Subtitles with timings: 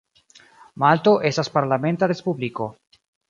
[0.83, 2.71] Malto estas parlamenta respubliko.